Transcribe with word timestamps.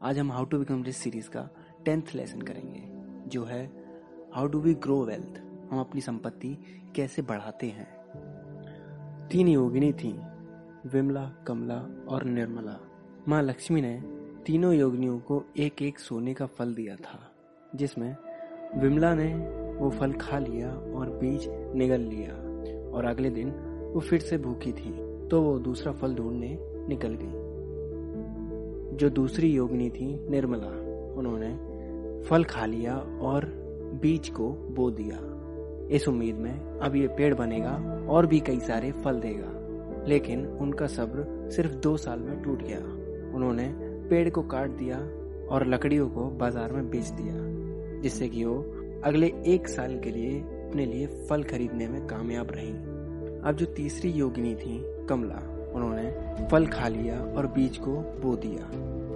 आज 0.00 0.18
हम 0.18 0.30
how 0.32 0.44
to 0.44 0.58
become 0.58 0.82
rich 0.82 0.94
series 0.94 1.28
का 1.30 1.40
टेंथ 1.84 2.02
लेसन 2.14 2.40
करेंगे, 2.40 2.82
जो 3.28 3.42
है 3.44 3.64
how 4.34 4.46
do 4.46 4.58
we 4.58 4.72
grow 4.74 4.96
wealth 5.04 5.40
हम 5.70 5.80
अपनी 5.80 6.00
संपत्ति 6.00 6.56
कैसे 6.96 7.22
बढ़ाते 7.22 7.66
हैं? 7.66 7.86
तीन 9.28 9.48
योगिनी 9.48 9.92
थी, 9.92 10.12
विमला, 10.86 11.24
कमला 11.46 11.76
और 12.08 12.24
निर्मला। 12.24 12.78
माँ 13.28 13.42
लक्ष्मी 13.42 13.80
ने 13.80 13.94
तीनों 14.46 14.72
योगिनियों 14.74 15.18
को 15.20 15.42
एक 15.58 15.82
एक 15.82 15.98
सोने 15.98 16.34
का 16.34 16.46
फल 16.48 16.74
दिया 16.74 16.96
था, 16.96 17.20
जिसमें 17.74 18.16
विमला 18.76 19.14
ने 19.14 19.34
वो 19.76 19.90
फल 19.90 20.12
खा 20.12 20.38
लिया 20.38 20.70
और 20.70 21.10
बीज 21.10 21.46
निगल 21.76 22.00
लिया, 22.00 22.34
और 22.90 23.04
अगले 23.04 23.30
दिन 23.30 23.50
वो 23.94 24.00
फिर 24.00 24.20
से 24.20 24.38
भूखी 24.38 24.72
थी 24.72 24.92
तो 25.28 25.42
वो 25.42 25.58
दूसरा 25.58 25.92
फल 25.92 26.14
ढूँढने 26.14 26.56
निकल 26.88 27.18
गई। 27.20 27.48
जो 28.92 29.10
दूसरी 29.10 29.52
योगिनी 29.52 29.90
थी, 29.90 30.30
निर्मला, 30.30 30.68
उन्होंने 31.18 31.70
फल 32.24 32.44
खा 32.44 32.66
लिया 32.66 32.96
और 33.20 33.44
बीज 34.02 34.28
को 34.28 34.48
बो 34.48 34.90
दिया। 34.90 35.18
इस 35.90 36.08
उम्मीद 36.08 36.36
में 36.36 36.78
अब 36.78 36.96
ये 36.96 37.08
पेड़ 37.08 37.34
बनेगा 37.34 38.06
और 38.08 38.26
भी 38.26 38.40
कई 38.40 38.60
सारे 38.60 38.92
फल 38.92 39.20
देगा। 39.20 39.56
लेकिन 40.06 40.46
उनका 40.46 40.86
सब्र 40.86 41.50
सिर्फ़ 41.50 41.74
दो 41.74 41.96
साल 41.96 42.18
में 42.18 42.42
टूट 42.42 42.62
गया। 42.62 42.78
उन्होंने 43.36 43.68
पेड़ 44.08 44.30
को 44.30 44.42
काट 44.42 44.70
दिया 44.70 44.98
और 45.54 45.66
लकड़ियों 45.66 46.08
को 46.08 46.24
बाज़ार 46.24 46.72
में 46.72 46.90
बेच 46.90 47.08
दिया, 47.08 47.34
जिससे 48.00 48.28
कि 48.28 48.44
वो 48.44 48.54
अगले 49.04 49.32
एक 49.46 49.68
साल 49.68 49.98
के 49.98 50.10
लिए 50.10 50.40
अपने 50.40 50.86
लिए 50.86 51.06
फल 51.06 51.42
खरीदने 51.42 51.88
में 51.88 52.06
कामयाब 52.06 52.48
रही। 52.50 52.72
अब 53.40 53.56
जो 53.56 53.66
तीसरी 53.66 54.10
योगिनी 54.10 54.54
थी, 54.54 55.06
कमला 55.06 55.59
उन्होंने 55.74 56.46
फल 56.46 56.66
खा 56.66 56.88
लिया 56.88 57.20
और 57.36 57.46
बीज 57.46 57.76
को 57.76 57.92
बो 57.92 58.36
दिया। 58.36 58.70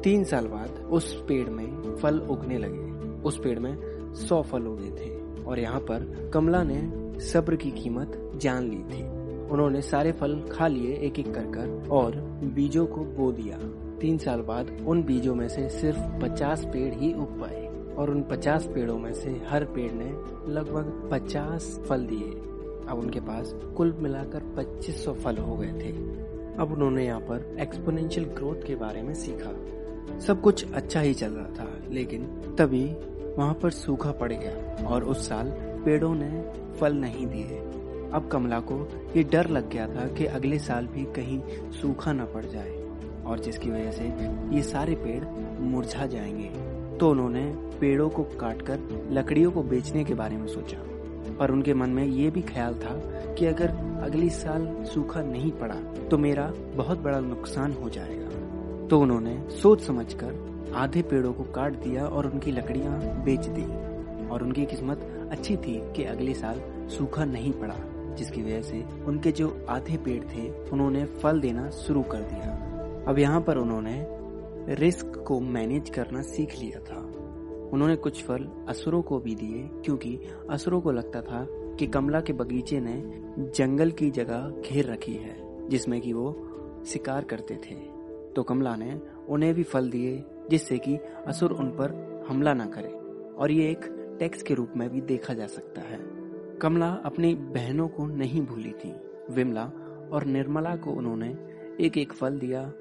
तीन 0.00 0.24
साल 0.24 0.46
बाद 0.46 0.70
उस 0.90 1.24
पेड़ 1.28 1.48
में 1.50 1.96
फल 1.96 2.18
उगने 2.18 2.58
लगे। 2.58 2.96
उस 3.22 3.38
पेड़ 3.38 3.58
में 3.58 3.76
सौ 4.14 4.42
फल 4.42 4.66
उगे 4.66 4.90
थे 4.90 5.42
और 5.44 5.58
यहाँ 5.58 5.80
पर 5.80 6.30
कमला 6.34 6.62
ने 6.62 7.06
सब्र 7.20 7.56
की 7.56 7.70
कीमत 7.70 8.30
जान 8.36 8.64
ली 8.64 8.78
थी। 8.78 9.02
उन्होंने 9.48 9.80
सारे 9.80 10.12
फल 10.12 10.40
खा 10.52 10.66
लिए 10.66 10.96
एक 10.96 11.18
एक 11.18 11.34
कर 11.34 11.44
कर 11.44 11.88
और 11.90 12.16
बीजों 12.44 12.86
को 12.86 13.00
बो 13.00 13.32
दिया। 13.32 13.58
तीन 14.00 14.18
साल 14.18 14.40
बाद 14.40 14.84
उन 14.86 15.02
बीजों 15.02 15.34
में 15.34 15.48
से 15.48 15.68
सिर्फ़ 15.68 15.98
पचास 16.22 16.64
पेड़ 16.64 16.94
ही 16.94 17.12
उग 17.12 17.40
पाए 17.40 17.94
और 17.94 18.10
उन 18.10 18.22
पचास 18.22 18.66
पेड़ों 18.66 18.98
में 18.98 19.12
से 19.12 19.30
हर 19.48 19.64
पेड़ 19.64 19.92
ने 19.92 20.10
लगभग 20.52 21.08
पचास 21.12 21.80
फल 21.88 22.06
दिए। 22.06 22.30
अब 22.88 22.98
उनके 22.98 23.20
पास 23.20 23.54
कुल 23.76 23.96
मिलाकर 24.00 24.40
2500 24.56 25.12
फल 25.12 25.36
हो 25.36 25.56
गए 25.56 25.72
थे। 25.72 25.92
अब 26.60 26.72
उन्होंने 26.72 27.06
यहाँ 27.06 27.20
पर 27.20 27.56
एक्सपोनेंशियल 27.60 28.26
ग्रोथ 28.26 28.66
के 28.66 28.74
बारे 28.74 29.02
में 29.02 29.14
सीखा। 29.14 29.52
सब 30.18 30.40
कुछ 30.40 30.72
अच्छा 30.72 31.00
ही 31.00 31.14
चल 31.14 31.30
रहा 31.30 31.46
था, 31.46 31.68
लेकिन 31.90 32.24
तभी 32.58 32.84
वहाँ 33.38 33.54
पर 33.54 33.70
सूखा 33.70 34.12
पड़ 34.12 34.32
गया 34.32 34.86
और 34.86 35.04
उस 35.04 35.28
साल 35.28 35.50
पेड़ों 35.84 36.14
ने 36.14 36.44
फल 36.78 36.94
नहीं 36.94 37.26
दिए। 37.26 37.58
अब 38.12 38.28
कमला 38.32 38.60
को 38.60 38.88
ये 39.16 39.22
डर 39.22 39.48
लग 39.48 39.70
गया 39.70 39.86
था 39.86 40.06
कि 40.08 40.26
अगले 40.26 40.58
साल 40.58 40.86
भी 40.86 41.04
कहीं 41.04 41.40
सूखा 41.70 42.12
न 42.12 42.18
पड़ 42.18 42.44
जाए 42.44 42.86
और 43.26 43.38
जिसकी 43.38 43.70
वजह 43.70 43.90
से 43.90 44.04
ये 44.56 44.62
सारे 44.62 44.94
पेड़ 44.94 45.24
मुरझा 45.60 46.06
जाएँगे। 46.06 46.48
तो 46.98 47.10
उन्होंने 47.10 47.54
पेड़ों 47.80 48.08
को 48.08 48.24
काटकर 48.24 49.08
लकड़ियों 49.10 49.50
को 49.50 49.62
बेचने 49.62 50.04
के 50.04 50.14
बारे 50.14 50.36
में 50.36 50.46
सोचा। 50.46 50.78
पर 51.38 51.50
उनके 51.50 51.74
मन 51.74 51.90
में 51.90 52.04
ये 52.04 52.30
भी 52.30 52.42
ख्याल 52.42 52.74
था 52.74 52.94
कि 53.34 53.46
अगर 53.46 53.70
अगली 54.02 54.30
साल 54.30 54.66
सूखा 54.84 55.22
नहीं 55.22 55.50
पड़ा 55.52 55.74
तो 56.08 56.18
मेरा 56.18 56.52
बहुत 56.76 56.98
बड़ा 56.98 57.20
नुकसान 57.20 57.72
हो 57.72 57.88
जाएगा। 57.88 58.86
तो 58.88 59.00
उन्होंने 59.00 59.38
सोच 59.52 59.80
समझकर 59.80 60.72
आधे 60.74 61.02
पेड़ों 61.02 61.32
को 61.32 61.44
काट 61.52 61.82
दिया 61.82 62.06
और 62.06 62.26
उनकी 62.26 62.52
लकड़ियाँ 62.52 62.98
बेच 63.24 63.46
दी। 63.48 63.66
और 64.26 64.42
उनकी 64.42 64.64
किस्मत 64.66 65.00
अच्छी 65.32 65.56
थी 65.56 65.80
कि 65.96 66.04
अगले 66.04 66.34
साल 66.34 66.60
सूखा 66.88 67.24
नहीं 67.24 67.52
पड़ा, 67.52 67.74
जिसकी 68.16 68.42
वजह 68.42 68.62
से 68.62 68.82
उनके 69.06 69.32
जो 69.32 69.48
आधे 69.68 69.96
पेड़ 69.96 70.22
थे, 70.24 70.48
उन्होंने 70.72 71.04
फल 71.22 71.40
देना 71.40 71.68
शुरू 71.70 72.02
कर 72.02 72.22
दिया। 72.22 72.52
अब 73.08 73.18
यहाँ 73.18 73.40
पर 73.40 73.58
उन्होंने 73.58 74.74
रिस्क 74.74 75.24
को 75.26 75.40
मैनेज 75.40 75.90
करना 75.90 76.22
सीख 76.24 76.58
लिया 76.58 76.80
था। 76.80 77.05
उन्होंने 77.72 77.96
कुछ 77.96 78.24
फल 78.24 78.48
असुरों 78.68 79.02
को 79.02 79.18
भी 79.18 79.34
दिए, 79.34 79.70
क्योंकि 79.84 80.20
असुरों 80.50 80.80
को 80.80 80.92
लगता 80.92 81.22
था 81.22 81.46
कि 81.50 81.86
कमला 81.86 82.20
के 82.20 82.32
बगीचे 82.32 82.80
ने 82.80 83.02
जंगल 83.54 83.90
की 83.90 84.10
जगह 84.10 84.62
घेर 84.68 84.86
रखी 84.86 85.14
है, 85.14 85.68
जिसमें 85.68 86.00
कि 86.00 86.12
वो 86.12 86.48
शिकार 86.86 87.24
करते 87.24 87.54
थे। 87.54 87.74
तो 88.32 88.42
कमला 88.42 88.76
ने 88.76 89.00
उन्हें 89.28 89.54
भी 89.54 89.62
फल 89.62 89.90
दिए, 89.90 90.24
जिससे 90.50 90.78
कि 90.78 90.96
असुर 91.26 91.52
उन 91.52 91.70
पर 91.70 92.24
हमला 92.28 92.54
न 92.54 92.68
करे, 92.68 92.92
और 93.38 93.50
ये 93.50 93.70
एक 93.70 93.80
टैक्स 94.18 94.42
के 94.42 94.54
रूप 94.54 94.72
में 94.76 94.90
भी 94.90 95.00
देखा 95.00 95.34
जा 95.34 95.46
सकता 95.46 95.80
है। 95.80 95.98
कमला 96.60 96.88
अपनी 96.88 97.34
बहनों 97.34 97.88
को 97.88 98.06
नहीं 98.06 98.42
भूली 98.42 98.72
थी। 98.72 98.94
विमला 99.30 99.64
और 100.12 100.24
निर्मला 100.24 100.76
को 100.76 100.90
उन्होंने 100.90 101.36
एक 101.80 101.98
एक 101.98 102.12
फल 102.12 102.38
दिया 102.38 102.72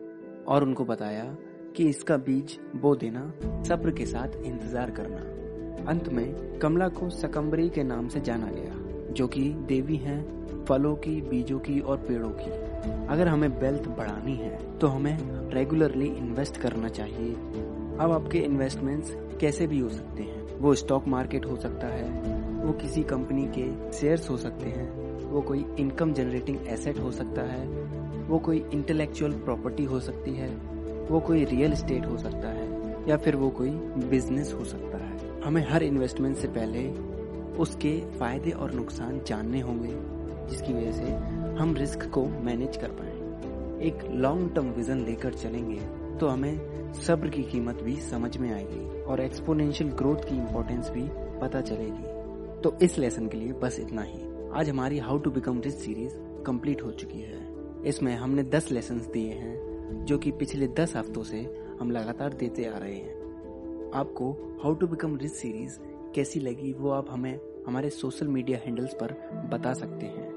और 0.47 0.63
उनको 0.63 0.85
बताया 0.85 1.37
कि 1.75 1.83
इसका 1.85 2.17
बीज 2.17 2.57
बो 2.75 2.95
देना, 2.95 3.21
सब्र 3.63 3.91
के 3.91 4.05
साथ 4.05 4.35
इंतज़ार 4.37 4.91
करना। 4.91 5.91
अंत 5.91 6.07
में 6.09 6.59
कमला 6.59 6.87
को 6.89 7.09
सकम्बरी 7.11 7.69
के 7.69 7.83
नाम 7.83 8.07
से 8.07 8.19
जाना 8.21 8.51
गया, 8.51 9.13
जो 9.13 9.27
कि 9.27 9.49
देवी 9.67 9.95
हैं, 9.97 10.65
फलों 10.65 10.95
की, 10.95 11.19
बीजों 11.21 11.59
की 11.59 11.79
और 11.79 11.97
पेड़ों 11.97 12.29
की। 12.29 12.51
अगर 13.07 13.27
हमें 13.27 13.47
वेल्थ 13.59 13.87
बढ़ानी 13.87 14.35
है 14.35 14.57
तो 14.79 14.87
हमें 14.87 15.17
रेगुलरली 15.51 16.07
इन्वेस्ट 16.07 16.57
करना 16.57 16.87
चाहिए। 16.89 17.33
अब 17.33 18.11
आपके 18.11 18.39
इन्वेस्टमेंट्स 18.39 19.15
कैसे 19.41 19.67
भी 19.67 19.79
हो 19.79 19.89
सकते 19.89 20.23
हैं। 20.23 20.59
वो 20.59 20.73
स्टॉक 20.75 21.07
मार्केट 21.07 21.45
हो 21.45 21.55
सकता 21.55 21.87
है, 21.87 22.09
वो 22.63 22.73
किसी 22.73 23.03
कंपनी 23.03 23.45
के 23.57 23.65
शेयर्स 23.91 24.29
हो 24.29 24.37
सकते 24.37 24.69
हैं, 24.69 24.89
वो 25.23 25.41
कोई 25.41 25.65
इनकम 25.79 26.13
जनरेटिंग 26.13 26.67
एसेट 26.67 26.99
हो 26.99 27.11
सकता 27.11 27.41
है, 27.41 27.67
वो 28.27 28.39
कोई 28.39 28.63
इंटेलेक्चुअल 28.73 29.31
प्रॉपर्टी 29.39 29.83
हो 29.83 29.99
सकती 29.99 30.33
है। 30.33 30.49
वो 31.09 31.19
कोई 31.19 31.43
रियल 31.45 31.73
एस्टेट 31.73 32.05
हो 32.05 32.17
सकता 32.17 32.49
है, 32.49 33.09
या 33.09 33.17
फिर 33.17 33.35
वो 33.35 33.49
कोई 33.49 33.69
बिज़नेस 34.09 34.53
हो 34.53 34.63
सकता 34.65 34.97
है। 34.97 35.41
हमें 35.41 35.65
हर 35.69 35.83
इन्वेस्टमेंट 35.83 36.37
से 36.37 36.47
पहले 36.47 36.87
उसके 37.59 37.99
फ़ायदे 38.19 38.51
और 38.51 38.73
नुकसान 38.73 39.19
जानने 39.27 39.59
होंगे, 39.59 39.93
जिसकी 40.49 40.73
वजह 40.73 40.91
से 40.91 41.11
हम 41.59 41.75
रिस्क 41.75 42.09
को 42.09 42.25
मैनेज 42.25 42.77
कर 42.77 42.91
पाए। 42.91 43.13
एक 43.87 44.03
लॉन्ग 44.11 44.53
टर्म 44.55 44.69
विजन 44.69 44.97
लेकर 44.97 45.33
चलेंगे 45.33 45.79
तो 46.19 46.27
हमें 46.27 46.93
सब्र 46.93 47.29
की 47.29 47.43
कीमत 47.43 47.81
भी 47.83 47.95
समझ 48.01 48.37
में 48.37 48.51
आएगी 48.53 49.01
और 49.01 49.21
एक्सपोनेंशियल 49.21 49.89
ग्रोथ 49.91 50.17
की 50.17 50.35
इम्पोर्टेंस 50.35 50.89
भी 50.89 51.03
पता 51.41 51.61
चलेगी। 51.61 52.61
तो 52.61 52.75
इस 52.81 52.97
लेसन 52.97 53.27
के 53.27 53.37
लिए 53.37 53.53
बस 53.53 53.79
इतना 53.79 54.01
ही। 54.01 54.19
आज 54.53 54.69
हमारी 54.69 54.99
how 54.99 55.17
to 55.17 55.31
become 55.31 55.61
rich 55.61 55.73
series 55.73 56.15
complete 56.45 56.83
हो 56.83 56.91
चुकी 56.91 57.19
है। 57.19 57.39
इसमें 57.85 58.15
हमने 58.15 58.43
10 58.43 58.71
लेसन 58.71 58.97
दिए 59.13 59.31
हैं। 59.31 59.74
जो 59.91 60.17
कि 60.17 60.31
पिछले 60.31 60.67
दस 60.67 60.95
हफ्तों 60.95 61.23
से 61.23 61.67
हम 61.79 61.91
लगातार 61.91 62.33
देते 62.33 62.65
आ 62.65 62.77
रहे 62.77 62.95
हैं। 62.95 63.91
आपको 63.95 64.31
how 64.63 64.73
to 64.73 64.87
become 64.87 65.17
rich 65.17 65.31
series 65.31 65.79
कैसी 66.15 66.39
लगी 66.39 66.73
वो 66.73 66.89
आप 66.89 67.11
हमें 67.11 67.39
हमारे 67.67 67.89
सोशल 67.89 68.27
मीडिया 68.27 68.57
हैंडल्स 68.57 68.93
पर 68.93 69.13
बता 69.51 69.73
सकते 69.73 70.05
हैं। 70.05 70.29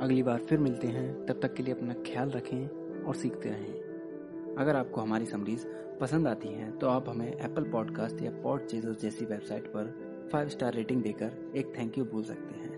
अगली 0.00 0.22
बार 0.22 0.38
फिर 0.38 0.58
मिलते 0.58 0.88
हैं। 0.88 1.26
तब 1.26 1.40
तक 1.40 1.54
के 1.54 1.62
लिए 1.62 1.74
अपना 1.74 1.92
ख्याल 1.92 2.30
रखें 2.30 2.68
और 3.04 3.14
सीखते 3.14 3.48
रहें। 3.48 4.54
अगर 4.56 4.76
आपको 4.76 5.00
हमारी 5.00 5.26
समरीज 5.26 5.66
पसंद 6.00 6.28
आती 6.28 6.48
हैं 6.48 6.78
तो 6.78 6.88
आप 6.88 7.08
हमें 7.08 7.32
एप्पल 7.32 7.64
पॉडकास्ट 7.64 8.22
या 8.22 8.30
पॉड 8.30 8.66
जैसी 8.66 9.24
वेबसाइट 9.24 9.66
पर 9.66 9.94
फाइव 10.32 10.48
स्टार 10.48 10.74
रेटिंग 10.74 11.02
देकर 11.02 11.52
एक 11.56 11.78
थैंक 11.78 11.98
यू 11.98 12.04
बोल 12.04 12.22
सकते 12.22 12.54
हैं। 12.54 12.75